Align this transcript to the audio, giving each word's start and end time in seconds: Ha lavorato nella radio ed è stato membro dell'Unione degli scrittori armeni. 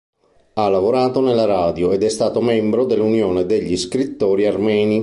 Ha 0.53 0.67
lavorato 0.67 1.21
nella 1.21 1.45
radio 1.45 1.91
ed 1.91 2.01
è 2.01 2.09
stato 2.09 2.41
membro 2.41 2.85
dell'Unione 2.85 3.45
degli 3.45 3.77
scrittori 3.77 4.47
armeni. 4.47 4.99